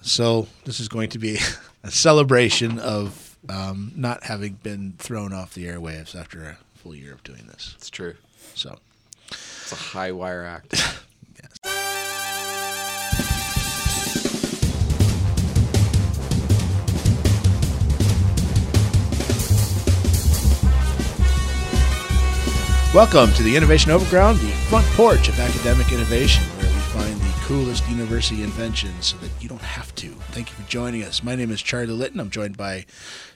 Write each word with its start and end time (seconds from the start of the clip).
So 0.00 0.46
this 0.64 0.80
is 0.80 0.88
going 0.88 1.10
to 1.10 1.18
be 1.18 1.38
a 1.84 1.90
celebration 1.90 2.78
of 2.78 3.36
um, 3.48 3.92
not 3.96 4.24
having 4.24 4.54
been 4.54 4.94
thrown 4.98 5.32
off 5.32 5.54
the 5.54 5.66
airwaves 5.66 6.18
after 6.18 6.42
a 6.44 6.58
full 6.78 6.94
year 6.94 7.12
of 7.12 7.22
doing 7.24 7.44
this. 7.46 7.74
It's 7.78 7.90
true. 7.90 8.14
So 8.54 8.78
It's 9.30 9.72
a 9.72 9.76
high 9.76 10.12
wire 10.12 10.44
act. 10.44 10.74
yes. 11.64 11.74
Welcome 22.94 23.32
to 23.34 23.42
the 23.42 23.54
Innovation 23.54 23.90
Overground, 23.90 24.38
the 24.38 24.48
front 24.70 24.86
porch 24.88 25.28
of 25.28 25.38
academic 25.38 25.92
innovation, 25.92 26.42
coolest 27.48 27.88
university 27.88 28.42
inventions 28.42 29.06
so 29.06 29.16
that 29.16 29.30
you 29.40 29.48
don't 29.48 29.62
have 29.62 29.94
to. 29.94 30.08
Thank 30.32 30.50
you 30.50 30.54
for 30.54 30.68
joining 30.68 31.02
us. 31.02 31.22
My 31.22 31.34
name 31.34 31.50
is 31.50 31.62
Charlie 31.62 31.94
Litton. 31.94 32.20
I'm 32.20 32.28
joined 32.28 32.58
by 32.58 32.84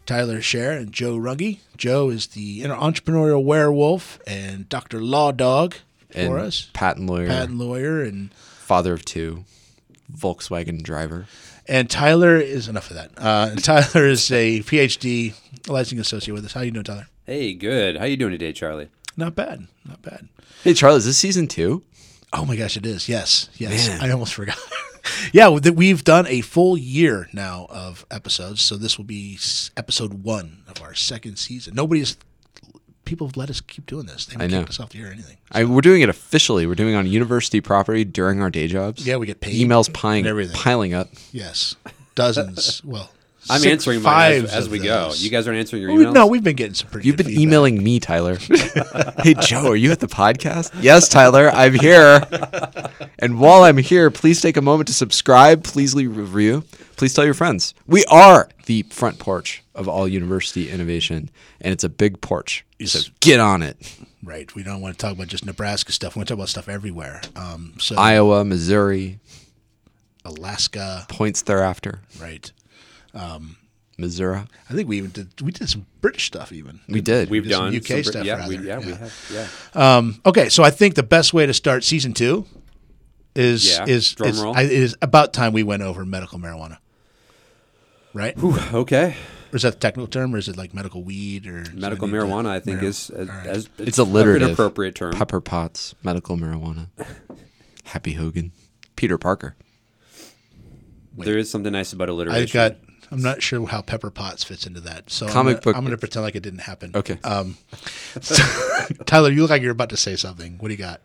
Tyler 0.05 0.41
Scher 0.41 0.77
and 0.77 0.93
Joe 0.93 1.17
Runge. 1.17 1.61
Joe 1.79 2.11
is 2.11 2.27
the 2.27 2.63
inner 2.63 2.75
entrepreneurial 2.75 3.43
werewolf 3.43 4.21
and 4.27 4.69
Dr. 4.69 5.01
Law 5.01 5.33
Dog 5.33 5.77
for 6.11 6.19
and 6.19 6.35
us, 6.35 6.69
patent 6.75 7.07
lawyer, 7.07 7.27
patent 7.27 7.57
lawyer, 7.57 8.03
and 8.03 8.35
father 8.35 8.93
of 8.93 9.03
two, 9.07 9.47
Volkswagen 10.15 10.83
driver. 10.83 11.25
and 11.67 11.89
Tyler 11.89 12.37
is 12.37 12.69
enough 12.69 12.91
of 12.91 12.97
that. 12.97 13.13
Uh, 13.17 13.49
and 13.53 13.65
Tyler 13.65 14.07
is 14.07 14.31
a 14.31 14.61
PhD 14.61 15.33
licensing 15.69 16.01
associate 16.01 16.35
with 16.35 16.45
us. 16.45 16.53
How 16.53 16.61
do 16.61 16.67
you 16.67 16.73
doing, 16.73 16.85
Tyler? 16.85 17.09
Hey, 17.25 17.55
good. 17.55 17.97
How 17.97 18.05
you 18.05 18.19
doing 18.19 18.33
today, 18.33 18.53
Charlie? 18.53 18.89
Not 19.17 19.35
bad, 19.35 19.69
not 19.89 20.03
bad. 20.03 20.29
Hey, 20.63 20.75
Charlie, 20.75 20.99
is 20.99 21.07
this 21.07 21.17
season 21.17 21.49
two? 21.49 21.83
Oh 22.33 22.45
my 22.45 22.57
gosh, 22.57 22.77
it 22.77 22.87
is. 22.87 23.09
Yes, 23.09 23.51
yes. 23.57 23.89
Man. 23.89 24.01
I 24.01 24.11
almost 24.11 24.35
forgot. 24.35 24.59
yeah, 25.33 25.59
that 25.61 25.75
we've 25.75 26.03
done 26.05 26.27
a 26.27 26.41
full 26.41 26.77
year 26.79 27.29
now 27.33 27.67
of 27.69 28.07
episodes, 28.11 28.63
so 28.63 28.77
this 28.77 28.97
will 28.97 29.05
be 29.05 29.39
episode 29.77 30.25
one 30.25 30.63
of 30.69 30.83
our 30.83 30.95
second 30.95 31.37
season. 31.37 31.75
Nobody's 31.75 32.17
people 33.05 33.27
have 33.27 33.37
let 33.37 33.51
us 33.51 33.61
keep 33.61 33.87
doing 33.87 34.07
this. 34.07 34.27
They 34.27 34.33
haven't 34.33 34.55
I 34.55 34.57
know. 34.57 34.61
kicked 34.63 34.71
us 34.71 34.81
off 34.81 34.91
the 34.91 35.01
air 35.01 35.09
or 35.09 35.13
anything. 35.13 35.37
I, 35.51 35.65
we're 35.65 35.81
doing 35.81 36.03
it 36.03 36.09
officially. 36.09 36.67
We're 36.67 36.75
doing 36.75 36.95
it 36.95 36.97
on 36.97 37.07
university 37.07 37.61
property 37.61 38.05
during 38.05 38.41
our 38.41 38.51
day 38.51 38.67
jobs. 38.69 39.07
Yeah, 39.07 39.17
we 39.17 39.27
get 39.27 39.41
paid. 39.41 39.55
Emails 39.55 39.93
piling, 39.93 40.27
everything. 40.27 40.57
piling 40.57 40.95
up. 40.95 41.09
Yes, 41.33 41.77
dozens. 42.15 42.83
well, 42.85 43.11
I'm 43.51 43.61
six- 43.61 43.73
answering 43.73 44.03
mine 44.03 44.43
fives 44.43 44.45
as, 44.53 44.59
as 44.59 44.67
of 44.67 44.73
we 44.73 44.79
go. 44.79 45.09
those. 45.09 45.23
You 45.23 45.31
guys 45.31 45.47
aren't 45.49 45.59
answering 45.59 45.83
your 45.83 45.91
Well, 45.91 45.99
we- 45.99 46.05
emails. 46.07 46.15
no, 46.15 46.27
we've 46.29 46.45
been 46.45 46.57
getting 46.57 46.75
some 46.75 46.89
pretty. 46.91 47.07
You've 47.09 47.17
good 47.17 47.25
been 47.27 47.35
feedback. 47.35 47.43
emailing 47.43 47.83
me, 47.83 47.99
Tyler. 48.01 48.37
hey, 49.23 49.35
Joe, 49.41 49.71
are 49.73 49.77
you 49.77 49.91
at 49.91 50.01
the 50.01 50.07
podcast? 50.07 50.71
Yes, 50.81 51.09
Tyler, 51.09 51.51
I'm 51.51 51.75
here. 51.75 52.21
And 53.19 53.39
while 53.39 53.63
I'm 53.63 53.77
here, 53.77 54.11
please 54.11 54.41
take 54.41 54.57
a 54.57 54.61
moment 54.63 54.89
to 54.89 54.93
subscribe. 54.95 55.63
Please 55.63 55.95
leave 55.95 56.17
a 56.17 56.21
review. 56.23 56.65
Please 56.97 57.15
tell 57.15 57.25
your 57.25 57.35
friends. 57.35 57.73
We 57.87 58.05
are 58.07 58.49
the 58.67 58.83
front 58.91 59.21
porch 59.21 59.63
of 59.77 59.89
all 59.89 60.09
university 60.09 60.69
innovation, 60.69 61.31
and 61.61 61.73
it's 61.73 61.85
a 61.85 61.89
big 61.89 62.21
porch. 62.21 62.65
So 62.85 62.99
get 63.21 63.39
on 63.39 63.63
it. 63.63 63.77
Right. 64.25 64.53
We 64.57 64.65
don't 64.65 64.81
want 64.81 64.99
to 64.99 65.01
talk 65.01 65.13
about 65.15 65.29
just 65.29 65.47
Nebraska 65.47 65.93
stuff. 65.93 66.17
We 66.17 66.21
want 66.21 66.29
to 66.29 66.33
talk 66.33 66.39
about 66.39 66.49
stuff 66.49 66.69
everywhere. 66.69 67.21
Um, 67.37 67.75
so 67.79 67.95
Iowa, 67.97 68.45
Missouri, 68.45 69.21
Alaska. 70.25 71.07
points 71.09 71.43
thereafter. 71.43 72.01
Right. 72.21 72.51
Missouri. 73.99 74.43
I 74.71 74.75
think 74.75 74.89
we 74.89 74.99
even 74.99 75.11
did. 75.11 75.41
We 75.41 75.53
did 75.53 75.69
some 75.69 75.87
British 76.01 76.27
stuff 76.27 76.51
even. 76.53 76.81
We 76.89 77.01
did. 77.01 77.31
We've 77.31 77.45
did 77.45 77.53
some 77.53 77.67
done 77.67 77.77
UK 77.77 77.87
some- 77.87 78.05
stuff, 78.05 78.25
Yeah, 78.25 78.49
we, 78.49 78.57
rather. 78.57 78.67
yeah, 78.67 78.79
we 78.79 78.93
have. 78.93 79.31
Yeah. 79.75 79.97
Um, 79.97 80.21
okay, 80.27 80.49
so 80.49 80.63
I 80.65 80.71
think 80.71 80.95
the 80.95 81.03
best 81.03 81.33
way 81.35 81.47
to 81.47 81.55
start 81.55 81.85
season 81.85 82.13
two 82.15 82.47
is 83.35 83.69
Yeah, 83.69 83.85
is 83.87 84.13
drum 84.15 84.29
is, 84.31 84.41
roll. 84.43 84.57
I, 84.57 84.63
it 84.63 84.73
is 84.73 84.97
about 85.03 85.33
time 85.33 85.53
we 85.53 85.63
went 85.63 85.83
over 85.83 86.05
medical 86.05 86.39
marijuana, 86.39 86.79
right? 88.15 88.37
Whew, 88.39 88.59
okay. 88.81 89.15
Or 89.53 89.57
is 89.57 89.63
that 89.63 89.75
the 89.75 89.79
technical 89.81 90.07
term, 90.07 90.35
or 90.35 90.39
is 90.39 90.49
it 90.49 90.57
like 90.57 90.73
medical 90.73 91.03
weed 91.03 91.47
or 91.47 91.65
Medical 91.75 92.09
it 92.09 92.11
to- 92.11 92.17
marijuana, 92.17 92.49
I 92.49 92.61
think, 92.61 92.79
Mar- 92.81 92.87
is 92.89 93.11
as, 93.11 93.29
All 93.29 93.35
right. 93.35 93.47
as 93.47 93.69
It's 93.79 93.99
alliterative. 93.99 94.49
an 94.49 94.53
appropriate 94.55 94.95
term. 94.95 95.13
Pepper 95.13 95.43
Potts, 95.43 95.95
medical 96.03 96.37
marijuana. 96.39 96.89
Happy 97.85 98.15
Hogan. 98.15 98.53
Peter 98.97 99.19
Parker. 99.19 99.55
There 101.19 101.37
is 101.37 101.51
something 101.51 101.73
nice 101.73 101.93
about 101.93 102.09
alliteration. 102.09 102.35
I 102.59 102.63
alliteration. 102.65 102.79
got. 102.87 102.92
I'm 103.13 103.23
not 103.23 103.43
sure 103.43 103.67
how 103.67 103.83
Pepper 103.83 104.11
Potts 104.11 104.43
fits 104.43 104.67
into 104.67 104.81
that. 104.81 105.11
So 105.11 105.27
Comic 105.29 105.37
I'm 105.37 105.45
gonna, 105.45 105.61
book- 105.61 105.77
I'm 105.77 105.83
going 105.83 105.91
to 105.93 105.99
pretend 105.99 106.25
like 106.25 106.35
it 106.35 106.43
didn't 106.43 106.61
happen. 106.61 106.93
Okay. 106.95 107.19
Um, 107.23 107.59
so- 108.21 108.43
Tyler, 109.07 109.31
you 109.31 109.43
look 109.43 109.51
like 109.51 109.63
you're 109.63 109.71
about 109.73 109.91
to 109.91 109.97
say 109.97 110.17
something. 110.17 110.57
What 110.59 110.69
do 110.69 110.75
you 110.75 110.79
got? 110.79 111.01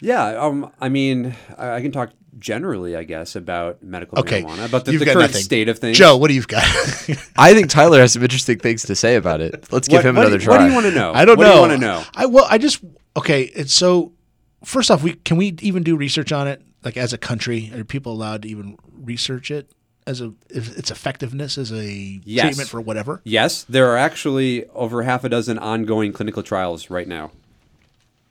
Yeah. 0.00 0.24
Um. 0.38 0.70
I 0.80 0.88
mean, 0.88 1.34
I, 1.56 1.70
I 1.72 1.80
can 1.82 1.90
talk 1.90 2.10
generally, 2.38 2.94
I 2.94 3.02
guess, 3.02 3.34
about 3.34 3.82
medical 3.82 4.20
Okay, 4.20 4.42
marijuana, 4.42 4.66
about 4.68 4.84
the, 4.84 4.92
You've 4.92 5.00
the 5.00 5.06
current 5.06 5.20
nothing. 5.22 5.42
state 5.42 5.68
of 5.68 5.80
things. 5.80 5.98
Joe, 5.98 6.16
what 6.16 6.28
do 6.28 6.34
you've 6.34 6.46
got? 6.46 6.62
I 7.36 7.52
think 7.52 7.68
Tyler 7.68 7.98
has 7.98 8.12
some 8.12 8.22
interesting 8.22 8.60
things 8.60 8.82
to 8.84 8.94
say 8.94 9.16
about 9.16 9.40
it. 9.40 9.66
Let's 9.72 9.88
give 9.88 9.98
what, 9.98 10.06
him 10.06 10.14
what 10.14 10.26
another 10.26 10.36
you- 10.36 10.44
try. 10.44 10.54
What 10.54 10.62
do 10.62 10.68
you 10.68 10.74
want 10.74 10.86
to 10.86 10.92
know? 10.92 11.12
I 11.12 11.24
don't 11.24 11.36
what 11.36 11.44
know. 11.44 11.50
do 11.50 11.54
you 11.56 11.60
want 11.62 11.72
to 11.72 11.78
know? 11.78 12.04
I 12.14 12.26
well, 12.26 12.46
I 12.48 12.58
just 12.58 12.84
okay. 13.16 13.42
It's 13.42 13.72
so. 13.74 14.12
First 14.64 14.90
off, 14.92 15.02
we 15.02 15.14
can 15.14 15.36
we 15.36 15.56
even 15.60 15.82
do 15.82 15.96
research 15.96 16.30
on 16.30 16.46
it? 16.46 16.62
Like 16.84 16.96
as 16.96 17.12
a 17.12 17.18
country, 17.18 17.72
are 17.74 17.82
people 17.82 18.12
allowed 18.12 18.42
to 18.42 18.48
even 18.48 18.76
research 18.92 19.50
it 19.50 19.68
as 20.08 20.20
a 20.20 20.32
its 20.48 20.90
effectiveness 20.90 21.58
as 21.58 21.70
a 21.70 22.20
Yes. 22.24 22.46
treatment 22.46 22.68
for 22.68 22.80
whatever? 22.80 23.20
Yes, 23.24 23.64
there 23.68 23.88
are 23.90 23.96
actually 23.96 24.66
over 24.68 25.02
half 25.02 25.22
a 25.22 25.28
dozen 25.28 25.58
ongoing 25.58 26.12
clinical 26.12 26.42
trials 26.42 26.88
right 26.90 27.06
now. 27.06 27.30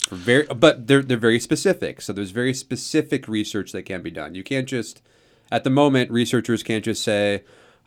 For 0.10 0.16
very, 0.16 0.44
but 0.48 0.88
they're 0.88 1.04
they're 1.04 1.18
very 1.18 1.40
specific. 1.40 2.02
So 2.02 2.14
there's 2.14 2.32
very 2.32 2.54
specific 2.54 3.28
research 3.28 3.72
that 3.74 3.84
can 3.84 4.02
be 4.02 4.10
done. 4.12 4.36
You 4.36 4.44
can't 4.44 4.68
just, 4.68 5.02
at 5.52 5.64
the 5.64 5.70
moment, 5.70 6.10
researchers 6.12 6.64
can't 6.64 6.84
just 6.84 7.04
say, 7.04 7.44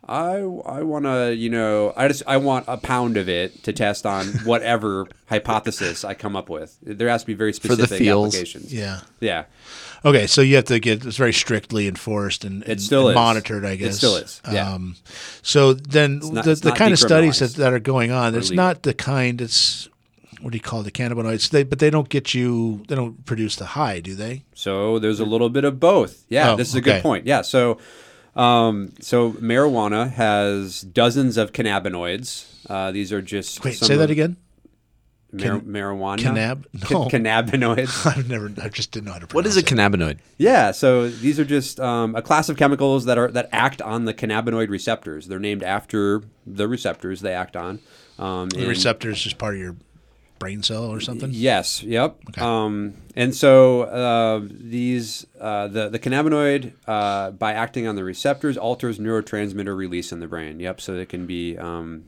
I 0.07 0.37
I 0.39 0.81
want 0.83 1.05
to 1.05 1.33
you 1.35 1.49
know 1.49 1.93
I 1.95 2.07
just 2.07 2.23
I 2.27 2.37
want 2.37 2.65
a 2.67 2.77
pound 2.77 3.17
of 3.17 3.29
it 3.29 3.63
to 3.63 3.73
test 3.73 4.05
on 4.05 4.25
whatever 4.45 5.07
hypothesis 5.29 6.03
I 6.03 6.13
come 6.15 6.35
up 6.35 6.49
with. 6.49 6.77
There 6.81 7.07
has 7.09 7.21
to 7.21 7.27
be 7.27 7.33
very 7.33 7.51
the 7.51 7.55
specific 7.55 7.99
feels. 7.99 8.33
applications. 8.35 8.73
Yeah. 8.73 9.01
Yeah. 9.19 9.45
Okay, 10.03 10.25
so 10.25 10.41
you 10.41 10.55
have 10.55 10.65
to 10.65 10.79
get 10.79 11.05
it's 11.05 11.17
very 11.17 11.31
strictly 11.33 11.87
enforced 11.87 12.43
and, 12.43 12.63
and- 12.67 12.81
still 12.81 13.09
and 13.09 13.15
monitored, 13.15 13.63
I 13.63 13.75
guess. 13.75 13.93
It 13.93 13.97
still 13.97 14.15
is, 14.15 14.41
yeah. 14.51 14.73
Um, 14.73 14.95
so 15.43 15.73
then 15.73 16.19
not- 16.23 16.45
the, 16.45 16.55
the 16.55 16.71
kind 16.71 16.91
of 16.91 16.97
studies 16.99 17.37
that, 17.39 17.53
that 17.55 17.71
are 17.71 17.79
going 17.79 18.11
on, 18.11 18.33
it's 18.33 18.49
not 18.51 18.81
the 18.81 18.95
kind 18.95 19.39
it's 19.41 19.87
what 20.41 20.49
do 20.53 20.57
you 20.57 20.61
call 20.61 20.81
it, 20.81 20.85
the 20.85 20.91
cannabinoids? 20.91 21.51
They 21.51 21.61
but 21.61 21.77
they 21.77 21.91
don't 21.91 22.09
get 22.09 22.33
you 22.33 22.83
they 22.87 22.95
don't 22.95 23.23
produce 23.27 23.55
the 23.57 23.65
high, 23.67 23.99
do 23.99 24.15
they? 24.15 24.43
So 24.55 24.97
there's 24.97 25.19
a 25.19 25.25
little 25.25 25.49
bit 25.49 25.63
of 25.65 25.79
both. 25.79 26.25
Yeah, 26.29 26.53
Oh, 26.53 26.55
this 26.55 26.69
is 26.69 26.75
a 26.75 26.79
okay. 26.79 26.93
good 26.93 27.03
point. 27.03 27.27
Yeah, 27.27 27.43
so 27.43 27.77
um, 28.35 28.93
so 29.01 29.31
marijuana 29.33 30.11
has 30.13 30.81
dozens 30.81 31.37
of 31.37 31.51
cannabinoids. 31.51 32.45
Uh, 32.69 32.91
these 32.91 33.11
are 33.11 33.21
just 33.21 33.63
Wait, 33.63 33.73
some 33.73 33.87
say 33.87 33.95
that 33.97 34.05
of- 34.05 34.09
again. 34.11 34.37
Mar- 35.33 35.59
Can- 35.59 35.61
marijuana. 35.61 36.17
Cannab? 36.19 36.65
Ca- 36.81 36.93
No. 36.93 37.05
cannabinoids. 37.07 38.05
I've 38.17 38.27
never 38.29 38.51
I 38.61 38.67
just 38.67 38.91
didn't 38.91 39.05
know 39.05 39.13
how 39.13 39.19
to 39.19 39.25
What 39.27 39.43
pronounce 39.45 39.55
is 39.55 39.57
a 39.57 39.59
it. 39.61 39.65
cannabinoid? 39.65 40.17
yeah, 40.37 40.71
so 40.71 41.07
these 41.09 41.39
are 41.39 41.45
just 41.45 41.79
um, 41.79 42.15
a 42.17 42.21
class 42.21 42.49
of 42.49 42.57
chemicals 42.57 43.05
that 43.05 43.17
are 43.17 43.29
that 43.31 43.47
act 43.53 43.81
on 43.81 44.03
the 44.05 44.13
cannabinoid 44.13 44.69
receptors. 44.69 45.27
They're 45.27 45.39
named 45.39 45.63
after 45.63 46.21
the 46.45 46.67
receptors 46.67 47.21
they 47.21 47.33
act 47.33 47.55
on. 47.55 47.79
Um, 48.19 48.49
The 48.49 48.59
and- 48.59 48.67
receptor 48.67 49.09
is 49.09 49.21
just 49.21 49.37
part 49.37 49.55
of 49.55 49.61
your 49.61 49.75
brain 50.41 50.63
cell 50.63 50.85
or 50.85 50.99
something. 50.99 51.29
Yes. 51.31 51.83
Yep. 51.83 52.39
Um, 52.41 52.95
and 53.15 53.33
so 53.35 53.83
uh, 53.83 54.41
these 54.43 55.27
uh, 55.39 55.67
the 55.67 55.87
the 55.87 55.99
cannabinoid 55.99 56.73
uh, 56.87 57.31
by 57.31 57.53
acting 57.53 57.87
on 57.87 57.95
the 57.95 58.03
receptors 58.03 58.57
alters 58.57 58.97
neurotransmitter 58.97 59.77
release 59.77 60.11
in 60.11 60.19
the 60.19 60.27
brain. 60.27 60.59
Yep. 60.59 60.81
So 60.81 60.95
it 60.95 61.09
can 61.09 61.27
be 61.27 61.57
um, 61.57 62.05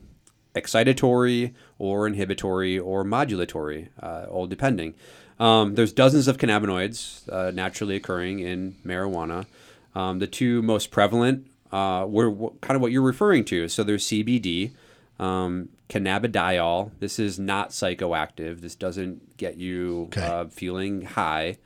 excitatory 0.54 1.54
or 1.78 2.06
inhibitory 2.08 2.78
or 2.78 3.04
modulatory, 3.04 3.88
uh, 4.02 4.26
all 4.28 4.46
depending. 4.46 4.94
Um, 5.38 5.76
there's 5.76 5.92
dozens 5.92 6.28
of 6.28 6.36
cannabinoids 6.38 7.28
uh, 7.32 7.52
naturally 7.52 7.96
occurring 7.96 8.40
in 8.40 8.74
marijuana. 8.84 9.46
Um, 9.94 10.18
the 10.18 10.26
two 10.26 10.60
most 10.62 10.90
prevalent 10.90 11.46
uh, 11.72 12.04
were 12.08 12.30
wh- 12.30 12.60
kind 12.60 12.74
of 12.76 12.82
what 12.82 12.90
you're 12.92 13.02
referring 13.02 13.44
to. 13.46 13.68
So 13.68 13.82
there's 13.84 14.06
CBD, 14.06 14.72
um, 15.18 15.68
cannabidiol. 15.88 16.90
This 17.00 17.18
is 17.18 17.38
not 17.38 17.70
psychoactive. 17.70 18.60
This 18.60 18.74
doesn't 18.74 19.36
get 19.36 19.56
you 19.56 20.04
Okay. 20.08 20.22
uh, 20.22 20.44
feeling 20.46 21.02
high. 21.02 21.58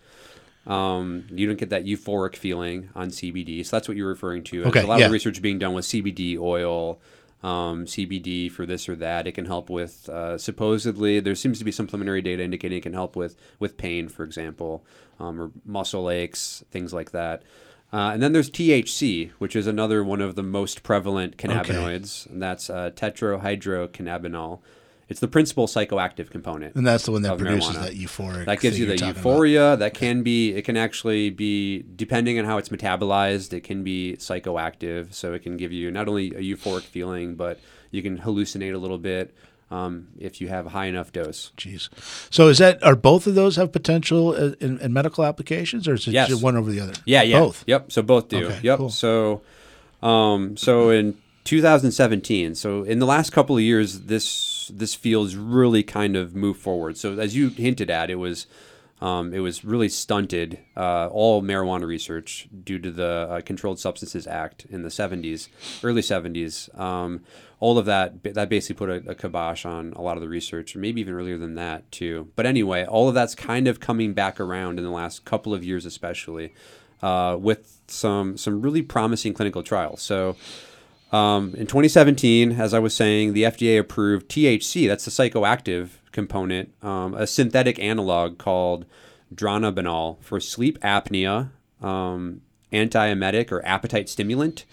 Um, 0.67 1.25
you 1.31 1.47
don't 1.47 1.59
get 1.59 1.71
that 1.71 1.85
euphoric 1.87 2.37
feeling 2.37 2.91
on 2.95 3.09
CBD. 3.09 3.65
So 3.65 3.77
that's 3.77 3.89
what 3.89 3.97
you're 3.97 4.09
referring 4.09 4.43
to. 4.45 4.57
There's 4.63 4.69
Okay, 4.69 4.83
a 4.83 4.87
lot 4.87 5.01
yeah. 5.01 5.07
of 5.07 5.13
research 5.13 5.41
being 5.41 5.59
done 5.59 5.73
with 5.73 5.87
CBD 5.87 6.37
oil, 6.39 7.01
um, 7.43 7.87
CBD 7.87 8.51
for 8.51 8.67
this 8.67 8.87
or 8.89 8.97
that. 8.97 9.27
It 9.27 9.33
can 9.33 9.47
help 9.47 9.71
with 9.71 10.09
uh, 10.11 10.37
supposedly 10.37 11.21
there 11.21 11.35
seems 11.35 11.59
to 11.59 11.65
be 11.65 11.73
some 11.73 11.87
preliminary 11.87 12.21
data 12.21 12.43
indicating 12.43 12.79
it 12.79 12.83
can 12.83 12.93
help 12.93 13.17
with 13.17 13.37
with 13.59 13.79
pain, 13.79 14.09
for 14.09 14.25
example, 14.25 14.85
um, 15.19 15.41
or 15.41 15.51
muscle 15.65 16.11
aches, 16.11 16.63
things 16.71 16.93
like 16.93 17.13
that. 17.13 17.43
Uh, 17.93 18.11
and 18.13 18.23
then 18.23 18.33
there's 18.33 18.51
THC, 18.51 19.31
which 19.39 19.57
is 19.57 19.67
another 19.67 20.05
one 20.05 20.21
of 20.21 20.35
the 20.35 20.43
most 20.43 20.83
prevalent 20.83 21.39
cannabinoids, 21.39 22.29
and 22.29 22.43
that's 22.43 22.69
uh, 22.69 22.91
tetrahydrocannabinol. 22.95 24.61
it's 25.09 25.21
the 25.21 25.29
principal 25.29 25.67
psychoactive 25.67 26.29
component. 26.29 26.75
And 26.75 26.87
that's 26.87 27.07
the 27.07 27.13
one 27.13 27.23
that 27.23 27.39
produces 27.39 27.77
marijuana. 27.77 27.81
that 27.81 27.95
euphoric. 27.95 28.45
That 28.45 28.61
gives 28.61 28.79
you 28.79 28.85
the 28.85 28.97
you're 28.99 29.11
about. 29.11 29.17
euphoria. 29.17 29.77
That 29.77 29.95
can 29.95 30.23
be, 30.23 30.53
it 30.53 30.67
can 30.67 30.77
actually 30.77 31.31
be, 31.31 31.83
depending 31.97 32.39
on 32.39 32.45
how 32.45 32.59
it's 32.59 32.69
metabolized, 32.69 33.55
it 33.55 33.65
can 33.65 33.83
be 33.83 34.17
psychoactive. 34.19 35.15
So 35.15 35.33
it 35.33 35.43
can 35.43 35.57
give 35.57 35.73
you 35.73 35.91
not 35.91 36.09
only 36.09 36.29
a 36.35 36.41
euphoric 36.41 36.83
feeling, 36.83 37.37
but 37.37 37.59
you 37.91 38.03
can 38.03 38.19
hallucinate 38.19 38.75
a 38.75 38.79
little 38.79 38.99
bit 38.99 39.35
um, 39.71 40.09
if 40.19 40.41
you 40.41 40.49
have 40.49 40.67
a 40.67 40.71
high 40.71 40.87
enough 40.87 41.13
dose. 41.13 41.53
Jeez. 41.57 41.89
So 42.33 42.49
is 42.49 42.59
that 42.59 42.83
are 42.83 42.97
both 42.97 43.27
of 43.27 43.35
those 43.35 43.57
have 43.57 43.73
potential 43.73 44.31
uh, 44.31 44.53
in, 44.61 44.79
in 44.81 44.93
medical 44.93 45.25
applications, 45.25 45.87
or 45.87 45.95
is 45.95 46.09
it 46.09 46.13
Yes. 46.13 46.29
just 46.29 46.43
one 46.43 46.57
over 46.57 46.71
the 46.71 46.81
other? 46.81 46.95
Yeah, 47.05 47.23
yeah. 47.23 47.39
both. 47.41 47.65
Yep. 47.67 47.93
So 47.93 48.03
both 48.03 48.29
do. 48.29 48.47
Okay, 48.47 48.61
yep. 48.63 48.79
cool. 48.79 48.91
So, 48.91 49.43
um, 50.03 50.57
so 50.57 50.91
in 50.91 51.19
2017, 51.45 52.55
so 52.55 52.83
in 52.83 52.99
the 52.99 53.07
last 53.07 53.31
couple 53.31 53.57
of 53.57 53.63
years, 53.63 54.01
this 54.03 54.71
this 54.75 54.95
field's 54.95 55.37
really 55.37 55.83
kind 55.83 56.17
of 56.17 56.35
moved 56.35 56.61
forward. 56.61 56.97
So 56.97 57.19
as 57.19 57.37
you 57.37 57.51
hinted 57.51 57.91
at, 57.91 58.11
it 58.11 58.17
was. 58.17 58.47
Um, 59.01 59.33
it 59.33 59.39
was 59.41 59.65
really 59.65 59.89
stunted, 59.89 60.59
uh, 60.77 61.09
all 61.09 61.43
marijuana 61.43 61.87
research, 61.87 62.49
due 62.65 62.79
to 62.81 62.91
the 62.91 63.29
uh, 63.31 63.41
Controlled 63.43 63.79
Substances 63.79 64.27
Act 64.27 64.67
in 64.69 64.83
the 64.83 64.89
70s, 64.89 65.49
early 65.85 66.03
70s. 66.03 66.77
Um, 66.79 67.21
all 67.61 67.79
of 67.79 67.87
that, 67.87 68.23
that 68.25 68.49
basically 68.49 68.75
put 68.77 69.07
a, 69.07 69.11
a 69.11 69.15
kibosh 69.15 69.65
on 69.65 69.93
a 69.95 70.03
lot 70.03 70.17
of 70.17 70.23
the 70.23 70.29
research, 70.29 70.75
maybe 70.77 71.01
even 71.01 71.15
earlier 71.15 71.39
than 71.39 71.55
that, 71.55 71.91
too. 71.93 72.29
But 72.37 72.47
anyway, 72.47 72.85
all 72.85 73.09
of 73.09 73.15
that's 73.15 73.35
kind 73.35 73.69
of 73.69 73.81
coming 73.81 74.15
back 74.15 74.41
around 74.41 74.79
in 74.79 74.85
the 74.85 74.91
last 74.91 75.25
couple 75.25 75.55
of 75.55 75.65
years, 75.65 75.87
especially 75.87 76.55
uh, 77.03 77.37
with 77.39 77.81
some 77.87 78.37
some 78.37 78.61
really 78.61 78.83
promising 78.83 79.33
clinical 79.33 79.63
trials. 79.63 80.03
So 80.03 80.37
um, 81.13 81.55
in 81.55 81.67
2017, 81.67 82.53
as 82.53 82.75
I 82.75 82.79
was 82.79 82.95
saying, 82.95 83.33
the 83.33 83.45
FDA 83.45 83.79
approved 83.79 84.29
THC, 84.29 84.87
that's 84.87 85.05
the 85.05 85.11
psychoactive 85.11 85.91
component, 86.13 86.73
um, 86.83 87.15
a 87.15 87.27
synthetic 87.27 87.79
analog 87.79 88.39
called 88.39 88.85
dronabinol 89.35 90.23
for 90.23 90.41
sleep 90.41 90.79
apnea, 90.81 91.51
um, 91.81 92.43
antiemetic 92.73 93.51
or 93.51 93.65
appetite 93.65 94.09
stimulant. 94.09 94.65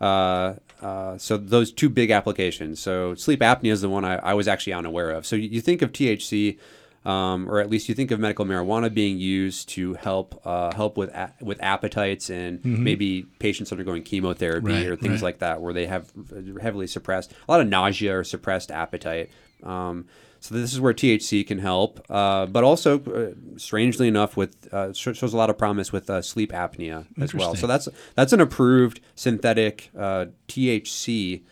Uh, 0.00 0.54
uh, 0.80 1.16
so 1.16 1.36
those 1.36 1.72
two 1.72 1.88
big 1.88 2.10
applications. 2.10 2.80
So 2.80 3.14
sleep 3.14 3.40
apnea 3.40 3.72
is 3.72 3.80
the 3.80 3.88
one 3.88 4.04
I, 4.04 4.16
I 4.16 4.34
was 4.34 4.48
actually 4.48 4.72
unaware 4.72 5.10
of. 5.10 5.24
So 5.24 5.36
you, 5.36 5.48
you 5.48 5.60
think 5.60 5.82
of 5.82 5.92
THC, 5.92 6.58
um, 7.04 7.48
or 7.50 7.58
at 7.60 7.68
least 7.68 7.88
you 7.88 7.94
think 7.94 8.10
of 8.10 8.20
medical 8.20 8.44
marijuana 8.44 8.92
being 8.92 9.18
used 9.18 9.68
to 9.70 9.94
help 9.94 10.40
uh, 10.46 10.72
help 10.74 10.96
with 10.96 11.10
a- 11.10 11.32
with 11.40 11.60
appetites 11.62 12.30
and 12.30 12.64
maybe 12.64 13.24
patients 13.38 13.72
undergoing 13.72 14.02
chemotherapy 14.02 14.66
Right, 14.72 14.86
or 14.86 14.96
things 14.96 15.14
right. 15.14 15.22
like 15.22 15.38
that, 15.40 15.60
where 15.60 15.72
they 15.72 15.86
have 15.86 16.12
heavily 16.60 16.86
suppressed 16.86 17.32
a 17.48 17.50
lot 17.50 17.60
of 17.60 17.66
nausea 17.68 18.16
or 18.18 18.24
suppressed 18.24 18.70
appetite. 18.70 19.30
Um, 19.62 20.06
so 20.40 20.56
this 20.56 20.72
is 20.72 20.80
where 20.80 20.92
THC 20.92 21.46
can 21.46 21.58
help, 21.60 22.04
uh, 22.10 22.46
but 22.46 22.64
also, 22.64 22.98
uh, 23.04 23.58
strangely 23.58 24.08
enough, 24.08 24.36
with 24.36 24.66
uh, 24.74 24.92
shows 24.92 25.32
a 25.32 25.36
lot 25.36 25.50
of 25.50 25.56
promise 25.58 25.92
with 25.92 26.10
uh, 26.10 26.20
sleep 26.20 26.50
apnea 26.50 27.06
as 27.20 27.32
well. 27.32 27.54
So 27.54 27.68
that's 27.68 27.88
that's 28.16 28.32
an 28.32 28.40
approved 28.40 29.00
synthetic 29.14 29.90
uh, 29.96 30.26
THC 30.48 31.42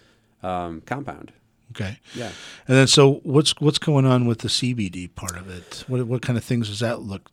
um, 0.43 0.81
compound. 0.87 1.32
Okay. 1.73 1.99
Yeah. 2.15 2.31
And 2.67 2.77
then, 2.77 2.87
so 2.87 3.21
what's 3.23 3.55
what's 3.61 3.79
going 3.79 4.07
on 4.07 4.27
with 4.27 4.41
the 4.41 4.49
CBD 4.49 5.15
part 5.15 5.37
of 5.37 5.49
it? 5.49 5.85
What 5.87 6.07
what 6.07 6.23
kind 6.23 6.37
of 6.37 6.45
things 6.45 6.69
does 6.69 6.81
that 6.81 7.01
look 7.01 7.31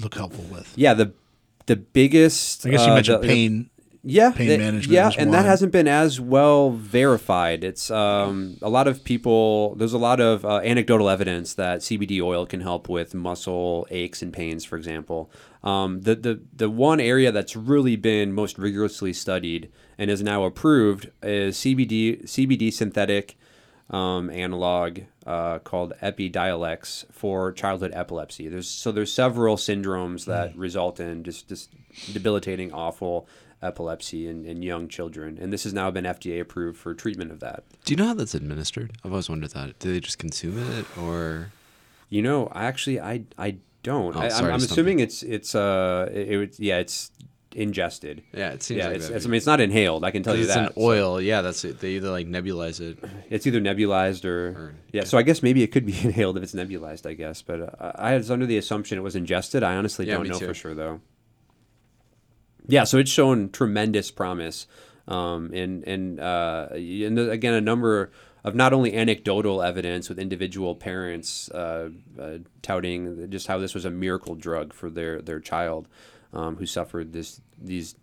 look 0.00 0.14
helpful 0.14 0.44
with? 0.44 0.72
Yeah, 0.76 0.94
the 0.94 1.12
the 1.66 1.76
biggest. 1.76 2.66
I 2.66 2.70
guess 2.70 2.84
you 2.86 2.92
uh, 2.92 2.94
mentioned 2.94 3.22
the- 3.22 3.28
pain. 3.28 3.70
yeah, 4.02 4.32
pain 4.32 4.48
that- 4.48 4.58
management 4.58 4.92
Yeah, 4.92 5.10
and 5.16 5.32
that 5.32 5.44
hasn't 5.44 5.70
been 5.72 5.86
as 5.86 6.20
well 6.20 6.70
verified. 6.72 7.62
It's 7.62 7.90
um, 7.90 8.56
a 8.60 8.68
lot 8.68 8.88
of 8.88 9.04
people. 9.04 9.76
There's 9.76 9.92
a 9.92 9.98
lot 9.98 10.20
of 10.20 10.44
uh, 10.44 10.56
anecdotal 10.64 11.08
evidence 11.08 11.54
that 11.54 11.80
CBD 11.80 12.20
oil 12.20 12.46
can 12.46 12.60
help 12.62 12.88
with 12.88 13.14
muscle 13.14 13.86
aches 13.90 14.20
and 14.22 14.32
pains, 14.32 14.64
for 14.64 14.76
example. 14.76 15.30
Um, 15.62 16.00
the 16.00 16.16
the 16.16 16.40
the 16.56 16.70
one 16.70 16.98
area 16.98 17.30
that's 17.30 17.54
really 17.54 17.94
been 17.94 18.32
most 18.32 18.58
rigorously 18.58 19.12
studied 19.12 19.70
and 19.98 20.10
is 20.10 20.22
now 20.22 20.44
approved 20.44 21.10
is 21.22 21.56
CBD 21.58 22.24
CBD 22.24 22.72
synthetic 22.72 23.36
um, 23.90 24.30
analog 24.30 25.00
uh, 25.26 25.58
called 25.58 25.92
Epidiolex 26.00 27.04
for 27.12 27.52
childhood 27.52 27.90
epilepsy. 27.94 28.48
There's 28.48 28.68
so 28.68 28.92
there's 28.92 29.12
several 29.12 29.56
syndromes 29.56 30.24
that 30.26 30.56
result 30.56 31.00
in 31.00 31.24
just 31.24 31.48
just 31.48 31.70
debilitating, 32.12 32.72
awful 32.72 33.28
epilepsy 33.62 34.26
in, 34.26 34.46
in 34.46 34.62
young 34.62 34.88
children, 34.88 35.38
and 35.40 35.52
this 35.52 35.64
has 35.64 35.74
now 35.74 35.90
been 35.90 36.04
FDA 36.04 36.40
approved 36.40 36.78
for 36.78 36.94
treatment 36.94 37.30
of 37.30 37.40
that. 37.40 37.64
Do 37.84 37.92
you 37.92 37.96
know 37.96 38.06
how 38.06 38.14
that's 38.14 38.34
administered? 38.34 38.92
I've 39.04 39.10
always 39.10 39.28
wondered 39.28 39.50
that. 39.50 39.78
Do 39.80 39.92
they 39.92 40.00
just 40.00 40.18
consume 40.18 40.58
it 40.58 40.86
or? 40.98 41.52
You 42.08 42.22
know, 42.22 42.50
actually 42.54 43.00
I 43.00 43.24
I 43.38 43.56
don't. 43.82 44.16
Oh, 44.16 44.20
I, 44.20 44.28
I'm 44.28 44.54
assuming 44.54 45.00
it's 45.00 45.22
it's 45.22 45.54
uh 45.54 46.08
it, 46.12 46.30
it 46.30 46.60
yeah 46.60 46.78
it's 46.78 47.10
ingested. 47.54 48.22
Yeah, 48.32 48.50
it 48.50 48.62
seems 48.62 48.78
Yeah, 48.78 48.86
like 48.88 48.96
it's, 48.96 49.08
it's 49.08 49.26
I 49.26 49.28
mean 49.28 49.36
it's 49.38 49.46
not 49.46 49.60
inhaled. 49.60 50.04
I 50.04 50.10
can 50.10 50.22
tell 50.22 50.34
you 50.36 50.44
it's 50.44 50.54
that. 50.54 50.68
an 50.68 50.72
oil. 50.78 51.20
Yeah, 51.20 51.42
that's 51.42 51.64
it. 51.64 51.80
They 51.80 51.90
either 51.92 52.10
like 52.10 52.26
nebulize 52.26 52.80
it. 52.80 52.98
It's 53.28 53.46
either 53.46 53.60
nebulized 53.60 54.24
or, 54.24 54.48
Or- 54.50 54.74
yeah. 54.92 55.04
So 55.04 55.18
I 55.18 55.22
guess 55.22 55.42
maybe 55.42 55.62
it 55.62 55.68
could 55.68 55.84
be 55.86 55.92
inhaled 56.02 56.36
if 56.36 56.42
it's 56.42 56.54
nebulized. 56.54 57.06
I 57.08 57.14
guess, 57.14 57.42
but 57.42 57.60
uh, 57.80 57.92
I 57.96 58.16
was 58.16 58.30
under 58.30 58.46
the 58.46 58.56
assumption 58.56 58.98
it 58.98 59.02
was 59.02 59.16
ingested. 59.16 59.62
I 59.62 59.76
honestly 59.76 60.06
Yeah, 60.06 60.14
don't 60.16 60.28
know 60.28 60.38
too. 60.38 60.46
for 60.46 60.54
sure 60.54 60.74
though. 60.74 61.00
Yeah, 62.66 62.84
so 62.84 62.98
it's 62.98 63.10
shown 63.10 63.50
tremendous 63.50 64.10
promise, 64.10 64.66
um, 65.08 65.50
and 65.52 65.82
and 65.84 66.20
uh, 66.20 66.68
and 66.72 67.18
the- 67.18 67.30
again 67.30 67.54
a 67.54 67.60
number 67.60 68.12
of 68.44 68.54
not 68.54 68.72
only 68.72 68.94
anecdotal 68.94 69.60
evidence 69.60 70.08
with 70.08 70.18
individual 70.18 70.74
parents 70.74 71.50
uh, 71.50 71.90
uh, 72.18 72.38
touting 72.62 73.28
just 73.30 73.46
how 73.48 73.58
this 73.58 73.74
was 73.74 73.84
a 73.84 73.90
miracle 73.90 74.34
drug 74.34 74.72
for 74.72 74.88
their 74.88 75.20
their 75.20 75.40
child 75.40 75.88
um, 76.32 76.56
who 76.56 76.66
suffered 76.66 77.12
this 77.12 77.40
these 77.58 77.94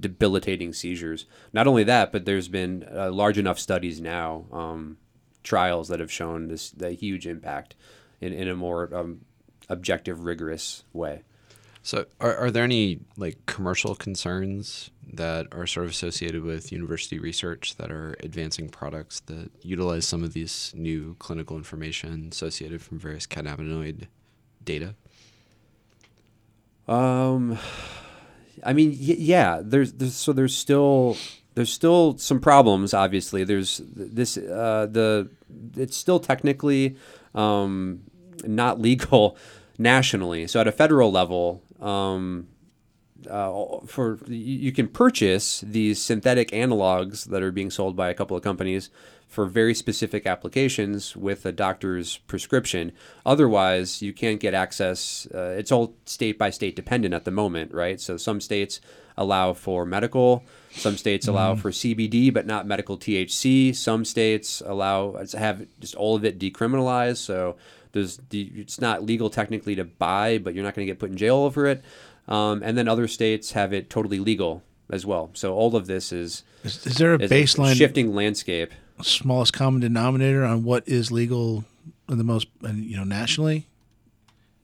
debilitating 0.00 0.72
seizures. 0.72 1.26
Not 1.52 1.66
only 1.66 1.84
that, 1.84 2.12
but 2.12 2.24
there's 2.24 2.48
been 2.48 2.86
uh, 2.92 3.10
large 3.10 3.38
enough 3.38 3.58
studies 3.58 4.00
now, 4.00 4.46
um, 4.52 4.98
trials 5.42 5.88
that 5.88 6.00
have 6.00 6.12
shown 6.12 6.48
this 6.48 6.70
the 6.70 6.90
huge 6.92 7.26
impact 7.26 7.74
in, 8.20 8.32
in 8.32 8.48
a 8.48 8.54
more 8.54 8.94
um, 8.94 9.20
objective, 9.68 10.24
rigorous 10.24 10.84
way. 10.92 11.22
So, 11.84 12.06
are, 12.20 12.36
are 12.36 12.50
there 12.52 12.62
any 12.62 13.00
like 13.16 13.44
commercial 13.46 13.96
concerns 13.96 14.90
that 15.12 15.48
are 15.50 15.66
sort 15.66 15.86
of 15.86 15.90
associated 15.90 16.44
with 16.44 16.70
university 16.70 17.18
research 17.18 17.76
that 17.76 17.90
are 17.90 18.14
advancing 18.20 18.68
products 18.68 19.20
that 19.26 19.50
utilize 19.62 20.06
some 20.06 20.22
of 20.22 20.32
these 20.32 20.72
new 20.76 21.16
clinical 21.18 21.56
information 21.56 22.28
associated 22.30 22.82
from 22.82 23.00
various 23.00 23.26
cannabinoid 23.26 24.06
data? 24.62 24.94
Um, 26.88 27.58
I 28.64 28.72
mean, 28.72 28.90
y- 28.90 29.16
yeah. 29.18 29.60
There's, 29.62 29.92
there's 29.92 30.14
so 30.14 30.32
there's 30.32 30.56
still 30.56 31.16
there's 31.54 31.72
still 31.72 32.16
some 32.18 32.40
problems. 32.40 32.94
Obviously, 32.94 33.44
there's 33.44 33.80
this 33.94 34.36
uh, 34.36 34.86
the 34.90 35.28
it's 35.76 35.96
still 35.96 36.20
technically 36.20 36.96
um, 37.34 38.02
not 38.44 38.80
legal 38.80 39.36
nationally. 39.78 40.46
So 40.46 40.60
at 40.60 40.68
a 40.68 40.72
federal 40.72 41.10
level, 41.12 41.62
um, 41.80 42.48
uh, 43.28 43.78
for 43.86 44.18
you 44.26 44.72
can 44.72 44.88
purchase 44.88 45.60
these 45.60 46.00
synthetic 46.00 46.50
analogs 46.50 47.26
that 47.26 47.42
are 47.42 47.52
being 47.52 47.70
sold 47.70 47.96
by 47.96 48.08
a 48.08 48.14
couple 48.14 48.36
of 48.36 48.42
companies 48.42 48.90
for 49.28 49.46
very 49.46 49.74
specific 49.74 50.26
applications 50.26 51.16
with 51.16 51.46
a 51.46 51.52
doctor's 51.52 52.18
prescription. 52.18 52.92
Otherwise, 53.24 54.02
you 54.02 54.12
can't 54.12 54.40
get 54.40 54.52
access. 54.52 55.26
Uh, 55.34 55.54
it's 55.56 55.72
all 55.72 55.94
state 56.04 56.38
by 56.38 56.50
state 56.50 56.76
dependent 56.76 57.14
at 57.14 57.24
the 57.24 57.30
moment, 57.30 57.72
right? 57.72 57.98
So 57.98 58.18
some 58.18 58.42
states 58.42 58.80
allow 59.16 59.54
for 59.54 59.86
medical, 59.86 60.44
some 60.72 60.96
states 60.96 61.28
allow 61.28 61.54
for 61.54 61.70
CBD 61.70 62.32
but 62.32 62.46
not 62.46 62.66
medical 62.66 62.98
THC. 62.98 63.74
Some 63.74 64.04
states 64.04 64.62
allow 64.64 65.16
have 65.32 65.66
just 65.80 65.94
all 65.94 66.14
of 66.14 66.24
it 66.24 66.38
decriminalized. 66.38 67.18
So 67.18 67.56
there's 67.92 68.18
the, 68.30 68.50
it's 68.56 68.80
not 68.80 69.04
legal 69.04 69.30
technically 69.30 69.74
to 69.76 69.84
buy, 69.84 70.38
but 70.38 70.54
you're 70.54 70.64
not 70.64 70.74
going 70.74 70.86
to 70.86 70.90
get 70.90 70.98
put 70.98 71.10
in 71.10 71.16
jail 71.16 71.36
over 71.36 71.66
it. 71.66 71.84
Um, 72.28 72.62
and 72.62 72.78
then 72.78 72.88
other 72.88 73.08
states 73.08 73.52
have 73.52 73.72
it 73.72 73.90
totally 73.90 74.18
legal 74.20 74.62
as 74.90 75.04
well. 75.04 75.30
So 75.34 75.54
all 75.54 75.74
of 75.76 75.86
this 75.86 76.12
is, 76.12 76.44
Is, 76.64 76.86
is 76.86 76.96
there 76.96 77.14
a 77.14 77.18
is 77.22 77.30
baseline 77.30 77.74
shifting 77.74 78.14
landscape. 78.14 78.72
smallest 79.02 79.52
common 79.52 79.80
denominator 79.80 80.44
on 80.44 80.62
what 80.64 80.86
is 80.86 81.10
legal 81.10 81.64
in 82.08 82.18
the 82.18 82.24
most, 82.24 82.46
you 82.62 82.96
know, 82.96 83.04
nationally? 83.04 83.66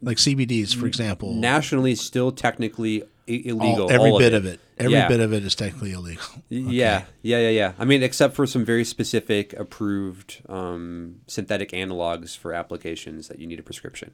Like 0.01 0.19
CBDs, 0.19 0.75
for 0.77 0.87
example. 0.87 1.35
Nationally, 1.35 1.95
still 1.97 2.31
technically 2.31 3.03
I- 3.29 3.43
all- 3.51 3.61
illegal. 3.61 3.91
every 3.91 4.11
all 4.11 4.19
bit 4.19 4.33
of 4.35 4.47
it. 4.47 4.61
Every 4.79 4.93
Yeah. 4.93 5.09
bit 5.09 5.19
of 5.19 5.33
it 5.33 5.45
is 5.45 5.57
technically 5.57 5.91
illegal. 5.93 6.23
Yeah, 6.49 7.05
yeah, 7.23 7.39
yeah, 7.41 7.49
yeah. 7.51 7.73
I 7.79 7.85
mean, 7.85 8.03
except 8.05 8.35
for 8.37 8.47
some 8.47 8.65
very 8.65 8.85
specific 8.85 9.53
approved 9.55 10.41
um, 10.49 11.17
synthetic 11.27 11.73
analogs 11.73 12.37
for 12.39 12.53
applications 12.55 13.27
that 13.27 13.41
you 13.41 13.47
need 13.49 13.59
a 13.59 13.63
prescription. 13.65 14.13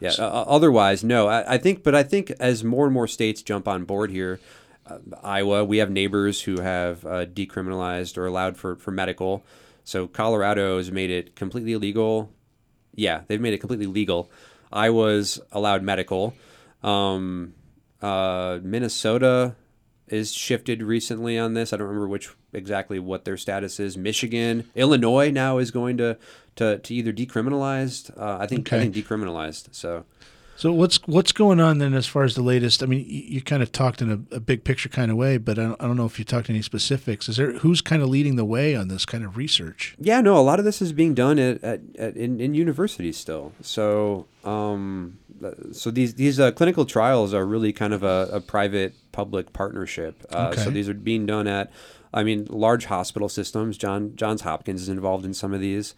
Yeah. 0.00 0.12
Uh, 0.18 0.24
uh, 0.24 0.44
otherwise, 0.48 1.02
no. 1.02 1.28
I, 1.28 1.54
I 1.54 1.58
think, 1.58 1.82
but 1.82 1.94
I 1.94 2.02
think 2.02 2.30
as 2.38 2.62
more 2.62 2.84
and 2.84 2.94
more 2.94 3.08
states 3.08 3.42
jump 3.42 3.66
on 3.66 3.84
board 3.84 4.10
here, 4.10 4.40
uh, 4.86 4.98
Iowa, 5.22 5.64
we 5.64 5.78
have 5.78 5.90
neighbors 5.90 6.42
who 6.42 6.60
have 6.60 7.04
uh, 7.04 7.26
decriminalized 7.26 8.18
or 8.18 8.26
allowed 8.26 8.56
for 8.56 8.76
for 8.76 8.90
medical. 8.90 9.44
So 9.84 10.06
Colorado 10.06 10.78
has 10.78 10.90
made 10.90 11.10
it 11.10 11.36
completely 11.36 11.72
illegal. 11.72 12.32
Yeah, 12.94 13.22
they've 13.26 13.40
made 13.40 13.54
it 13.54 13.58
completely 13.58 13.86
legal. 13.86 14.30
Iowa's 14.72 15.40
allowed 15.52 15.82
medical. 15.82 16.34
Um, 16.82 17.54
uh, 18.02 18.58
Minnesota 18.62 19.54
is 20.08 20.32
shifted 20.32 20.82
recently 20.82 21.38
on 21.38 21.54
this. 21.54 21.72
I 21.72 21.76
don't 21.76 21.88
remember 21.88 22.08
which 22.08 22.30
exactly 22.52 22.98
what 22.98 23.24
their 23.24 23.36
status 23.36 23.80
is. 23.80 23.96
Michigan, 23.96 24.70
Illinois 24.74 25.30
now 25.30 25.58
is 25.58 25.70
going 25.70 25.96
to 25.98 26.16
to, 26.56 26.78
to 26.78 26.94
either 26.94 27.12
decriminalized. 27.12 28.16
Uh, 28.18 28.38
I 28.40 28.46
think 28.46 28.72
I 28.72 28.78
think 28.78 28.94
decriminalized. 28.94 29.68
So 29.72 30.04
So 30.56 30.72
what's 30.72 30.98
what's 31.06 31.32
going 31.32 31.60
on 31.60 31.78
then 31.78 31.92
as 31.92 32.06
far 32.06 32.24
as 32.24 32.34
the 32.34 32.42
latest? 32.42 32.82
I 32.82 32.86
mean, 32.86 33.04
you, 33.06 33.22
you 33.26 33.42
kind 33.42 33.62
of 33.62 33.72
talked 33.72 34.00
in 34.00 34.10
a, 34.10 34.36
a 34.36 34.40
big 34.40 34.64
picture 34.64 34.88
kind 34.88 35.10
of 35.10 35.16
way, 35.18 35.36
but 35.36 35.58
I 35.58 35.64
don't, 35.64 35.82
I 35.82 35.86
don't 35.86 35.96
know 35.96 36.06
if 36.06 36.18
you 36.18 36.24
talked 36.24 36.48
any 36.48 36.62
specifics. 36.62 37.28
Is 37.28 37.36
there 37.36 37.52
who's 37.58 37.82
kind 37.82 38.02
of 38.02 38.08
leading 38.08 38.36
the 38.36 38.44
way 38.44 38.74
on 38.74 38.88
this 38.88 39.04
kind 39.04 39.22
of 39.22 39.36
research? 39.36 39.94
Yeah, 39.98 40.22
no, 40.22 40.38
a 40.38 40.40
lot 40.40 40.58
of 40.58 40.64
this 40.64 40.80
is 40.80 40.92
being 40.92 41.12
done 41.14 41.38
at, 41.38 41.62
at, 41.62 41.80
at 41.98 42.16
in, 42.16 42.40
in 42.40 42.54
universities 42.54 43.18
still. 43.18 43.52
So, 43.60 44.26
um, 44.44 45.18
so 45.72 45.90
these 45.90 46.14
these 46.14 46.40
uh, 46.40 46.52
clinical 46.52 46.86
trials 46.86 47.34
are 47.34 47.44
really 47.44 47.74
kind 47.74 47.92
of 47.92 48.02
a, 48.02 48.30
a 48.32 48.40
private 48.40 48.94
public 49.16 49.52
partnership. 49.52 50.14
Uh, 50.30 50.50
So 50.64 50.70
these 50.70 50.88
are 50.90 50.94
being 50.94 51.24
done 51.24 51.46
at, 51.46 51.72
I 52.12 52.22
mean, 52.22 52.46
large 52.50 52.84
hospital 52.84 53.28
systems. 53.28 53.78
John 53.78 54.14
Johns 54.14 54.42
Hopkins 54.42 54.82
is 54.82 54.88
involved 54.88 55.24
in 55.24 55.32
some 55.32 55.54
of 55.54 55.60
these, 55.60 55.94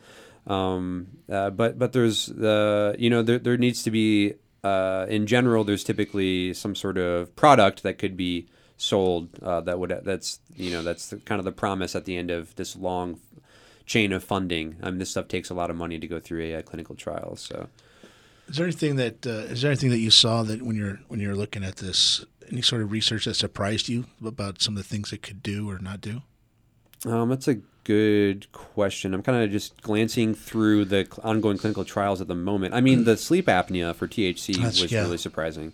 um, 0.46 1.08
uh, 1.28 1.50
but 1.50 1.78
but 1.78 1.92
there's 1.92 2.26
the 2.26 2.94
you 2.98 3.10
know 3.10 3.22
there 3.22 3.40
there 3.40 3.58
needs 3.58 3.82
to 3.82 3.90
be 3.90 4.34
uh, 4.62 5.06
in 5.08 5.26
general 5.26 5.64
there's 5.64 5.84
typically 5.84 6.54
some 6.54 6.74
sort 6.74 6.96
of 6.96 7.34
product 7.34 7.82
that 7.82 7.98
could 7.98 8.16
be 8.16 8.46
sold 8.76 9.28
uh, 9.42 9.60
that 9.62 9.78
would 9.80 9.92
that's 10.04 10.38
you 10.56 10.70
know 10.70 10.82
that's 10.82 11.10
the, 11.10 11.16
kind 11.16 11.40
of 11.40 11.44
the 11.44 11.52
promise 11.52 11.96
at 11.96 12.04
the 12.04 12.16
end 12.16 12.30
of 12.30 12.54
this 12.54 12.76
long 12.76 13.18
chain 13.86 14.12
of 14.12 14.22
funding. 14.22 14.76
I 14.82 14.90
mean, 14.90 14.98
this 14.98 15.10
stuff 15.10 15.26
takes 15.28 15.50
a 15.50 15.54
lot 15.54 15.70
of 15.70 15.76
money 15.76 15.98
to 15.98 16.06
go 16.06 16.20
through 16.20 16.42
AI 16.42 16.62
clinical 16.62 16.94
trials. 16.94 17.40
So, 17.40 17.68
Is 18.48 18.56
there 18.56 18.66
anything 18.66 18.96
that 18.96 19.26
uh, 19.26 19.52
is 19.52 19.62
there 19.62 19.70
anything 19.72 19.90
that 19.90 19.98
you 19.98 20.10
saw 20.10 20.42
that 20.44 20.62
when 20.62 20.76
you're 20.76 21.00
when 21.08 21.20
you're 21.20 21.34
looking 21.34 21.64
at 21.64 21.76
this, 21.76 22.24
any 22.50 22.62
sort 22.62 22.82
of 22.82 22.92
research 22.92 23.24
that 23.26 23.34
surprised 23.34 23.88
you 23.88 24.04
about 24.24 24.60
some 24.62 24.76
of 24.76 24.82
the 24.82 24.88
things 24.88 25.12
it 25.12 25.22
could 25.22 25.42
do 25.42 25.68
or 25.68 25.78
not 25.78 26.00
do? 26.00 26.22
um, 27.06 27.28
that's 27.28 27.46
a 27.48 27.58
good 27.84 28.50
question. 28.52 29.14
I'm 29.14 29.22
kind 29.22 29.42
of 29.42 29.50
just 29.50 29.80
glancing 29.82 30.34
through 30.34 30.84
the 30.86 31.06
cl- 31.10 31.20
ongoing 31.22 31.56
clinical 31.56 31.84
trials 31.84 32.20
at 32.20 32.28
the 32.28 32.34
moment. 32.34 32.74
I 32.74 32.80
mean, 32.80 33.04
the 33.04 33.16
sleep 33.16 33.46
apnea 33.46 33.94
for 33.94 34.06
THC 34.08 34.56
That's- 34.56 34.82
was 34.82 34.90
yeah. 34.92 35.02
really 35.02 35.16
surprising. 35.18 35.72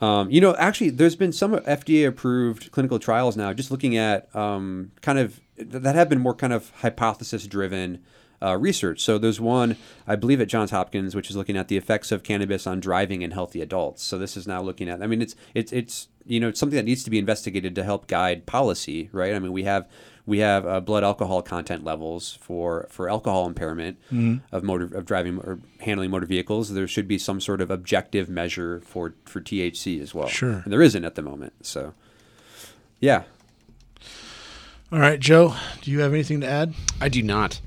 Um, 0.00 0.30
you 0.30 0.40
know, 0.40 0.54
actually, 0.56 0.90
there's 0.90 1.16
been 1.16 1.32
some 1.32 1.52
FDA 1.52 2.06
approved 2.06 2.70
clinical 2.70 2.98
trials 2.98 3.36
now, 3.36 3.52
just 3.52 3.70
looking 3.70 3.98
at 3.98 4.34
um, 4.34 4.92
kind 5.02 5.18
of 5.18 5.40
that 5.58 5.94
have 5.94 6.08
been 6.08 6.20
more 6.20 6.34
kind 6.34 6.54
of 6.54 6.70
hypothesis 6.76 7.46
driven 7.46 8.02
uh, 8.42 8.56
research. 8.56 9.00
So 9.00 9.18
there's 9.18 9.40
one, 9.40 9.76
I 10.06 10.16
believe, 10.16 10.40
at 10.40 10.48
Johns 10.48 10.70
Hopkins, 10.70 11.14
which 11.14 11.30
is 11.30 11.36
looking 11.36 11.56
at 11.56 11.68
the 11.68 11.76
effects 11.76 12.10
of 12.12 12.22
cannabis 12.22 12.66
on 12.66 12.80
driving 12.80 13.22
in 13.22 13.30
healthy 13.32 13.60
adults. 13.60 14.02
So 14.02 14.18
this 14.18 14.36
is 14.36 14.46
now 14.46 14.62
looking 14.62 14.88
at, 14.88 15.02
I 15.02 15.06
mean, 15.06 15.20
it's 15.22 15.34
it's 15.54 15.72
it's 15.72 16.08
you 16.26 16.40
know 16.40 16.48
it's 16.48 16.60
something 16.60 16.76
that 16.76 16.84
needs 16.84 17.02
to 17.04 17.10
be 17.10 17.18
investigated 17.18 17.74
to 17.74 17.84
help 17.84 18.06
guide 18.06 18.46
policy, 18.46 19.08
right? 19.12 19.34
I 19.34 19.38
mean, 19.38 19.52
we 19.52 19.64
have 19.64 19.88
we 20.26 20.38
have 20.38 20.66
uh, 20.66 20.80
blood 20.80 21.02
alcohol 21.02 21.42
content 21.42 21.82
levels 21.84 22.38
for 22.40 22.86
for 22.90 23.08
alcohol 23.10 23.46
impairment 23.46 23.98
of 24.52 24.62
motor 24.62 24.84
of 24.96 25.04
driving 25.04 25.38
or 25.38 25.58
handling 25.80 26.10
motor 26.10 26.26
vehicles. 26.26 26.72
There 26.72 26.86
should 26.86 27.08
be 27.08 27.18
some 27.18 27.40
sort 27.40 27.60
of 27.60 27.70
objective 27.70 28.28
measure 28.28 28.80
for 28.80 29.14
for 29.24 29.40
THC 29.40 30.00
as 30.00 30.14
well. 30.14 30.28
Sure. 30.28 30.60
and 30.64 30.72
there 30.72 30.82
isn't 30.82 31.04
at 31.04 31.14
the 31.14 31.22
moment. 31.22 31.66
So, 31.66 31.94
yeah. 33.00 33.24
All 34.92 34.98
right, 34.98 35.20
Joe, 35.20 35.54
do 35.82 35.90
you 35.90 36.00
have 36.00 36.12
anything 36.12 36.40
to 36.40 36.48
add? 36.48 36.74
I 37.00 37.08
do 37.08 37.22
not. 37.22 37.60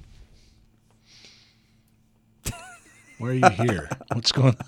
Why 3.23 3.29
are 3.29 3.33
you 3.35 3.49
here? 3.51 3.89
What's 4.11 4.33
going? 4.33 4.57
on? 4.59 4.65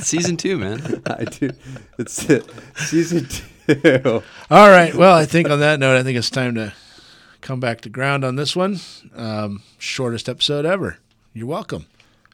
Season 0.00 0.36
two, 0.36 0.56
man. 0.58 1.02
I 1.06 1.24
do. 1.24 1.50
It's 1.98 2.30
it. 2.30 2.48
season 2.76 3.26
two. 3.26 4.22
All 4.48 4.70
right. 4.70 4.94
Well, 4.94 5.12
I 5.12 5.24
think 5.26 5.50
on 5.50 5.58
that 5.58 5.80
note, 5.80 5.98
I 5.98 6.04
think 6.04 6.16
it's 6.16 6.30
time 6.30 6.54
to 6.54 6.72
come 7.40 7.58
back 7.58 7.80
to 7.80 7.88
ground 7.88 8.24
on 8.24 8.36
this 8.36 8.54
one. 8.54 8.78
Um, 9.16 9.64
shortest 9.76 10.28
episode 10.28 10.64
ever. 10.64 10.98
You're 11.34 11.48
welcome 11.48 11.86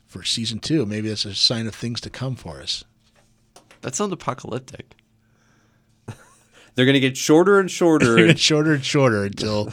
for 0.07 0.23
season 0.23 0.59
two. 0.59 0.85
Maybe 0.85 1.09
that's 1.09 1.25
a 1.25 1.35
sign 1.35 1.67
of 1.67 1.75
things 1.75 1.99
to 2.03 2.11
come 2.11 2.37
for 2.37 2.61
us. 2.61 2.85
That 3.81 3.95
sounds 3.95 4.13
apocalyptic. 4.13 4.95
They're 6.75 6.85
gonna 6.85 7.01
get 7.01 7.17
shorter 7.17 7.59
and 7.59 7.71
shorter. 7.71 8.15
They're 8.15 8.37
shorter 8.37 8.75
and 8.75 8.85
shorter 8.85 9.25
until 9.25 9.73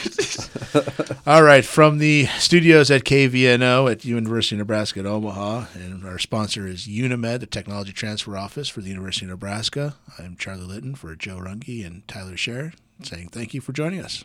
anymore. 1.05 1.23
all 1.27 1.43
right, 1.43 1.63
from 1.63 1.99
the 1.99 2.25
studios 2.39 2.89
at 2.89 3.03
KVNO 3.03 3.91
at 3.91 4.03
University 4.03 4.55
of 4.55 4.59
Nebraska 4.59 4.99
at 5.01 5.05
Omaha, 5.05 5.65
and 5.75 6.03
our 6.05 6.17
sponsor 6.17 6.67
is 6.67 6.87
UNeMed, 6.87 7.39
the 7.39 7.45
technology 7.45 7.93
transfer 7.93 8.35
office 8.35 8.67
for 8.67 8.81
the 8.81 8.89
University 8.89 9.25
of 9.25 9.29
Nebraska. 9.31 9.95
I'm 10.17 10.35
Charlie 10.37 10.65
Litton 10.65 10.95
for 10.95 11.15
Joe 11.15 11.37
Runge 11.37 11.85
and 11.85 12.07
Tyler 12.07 12.33
Scher, 12.35 12.73
saying 13.03 13.29
thank 13.29 13.53
you 13.53 13.61
for 13.61 13.73
joining 13.73 14.01
us. 14.03 14.23